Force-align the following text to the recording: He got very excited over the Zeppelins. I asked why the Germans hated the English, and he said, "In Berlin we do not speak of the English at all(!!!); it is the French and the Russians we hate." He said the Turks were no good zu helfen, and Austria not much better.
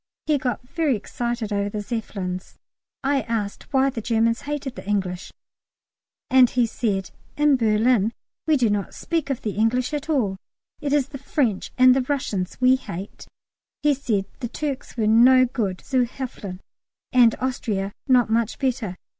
He 0.25 0.39
got 0.39 0.67
very 0.67 0.95
excited 0.95 1.53
over 1.53 1.69
the 1.69 1.79
Zeppelins. 1.81 2.57
I 3.03 3.21
asked 3.21 3.71
why 3.71 3.91
the 3.91 4.01
Germans 4.01 4.41
hated 4.49 4.73
the 4.73 4.87
English, 4.89 5.31
and 6.27 6.49
he 6.49 6.65
said, 6.65 7.11
"In 7.37 7.55
Berlin 7.55 8.11
we 8.47 8.57
do 8.57 8.71
not 8.71 8.95
speak 8.95 9.29
of 9.29 9.43
the 9.43 9.51
English 9.51 9.93
at 9.93 10.09
all(!!!); 10.09 10.37
it 10.81 10.91
is 10.91 11.09
the 11.09 11.19
French 11.19 11.71
and 11.77 11.95
the 11.95 12.01
Russians 12.01 12.59
we 12.59 12.77
hate." 12.77 13.27
He 13.83 13.93
said 13.93 14.25
the 14.39 14.47
Turks 14.49 14.97
were 14.97 15.05
no 15.05 15.45
good 15.45 15.81
zu 15.85 16.05
helfen, 16.07 16.61
and 17.13 17.35
Austria 17.39 17.91
not 18.07 18.27
much 18.27 18.57
better. 18.57 18.97